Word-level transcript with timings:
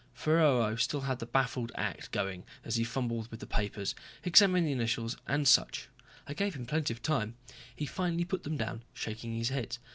Ferraro 0.15 0.75
still 0.77 1.01
had 1.01 1.19
the 1.19 1.27
baffled 1.27 1.71
act 1.75 2.11
going 2.11 2.43
as 2.65 2.77
he 2.77 2.83
fumbled 2.83 3.29
with 3.29 3.39
the 3.39 3.45
papers, 3.45 3.93
examined 4.23 4.65
the 4.65 4.71
initials 4.71 5.15
and 5.27 5.47
such. 5.47 5.89
I 6.25 6.33
gave 6.33 6.55
him 6.55 6.65
plenty 6.65 6.91
of 6.91 7.03
time. 7.03 7.35
He 7.75 7.85
finally 7.85 8.25
put 8.25 8.41
them 8.41 8.57
down, 8.57 8.81
shaking 8.95 9.35
his 9.37 9.49
head. 9.49 9.77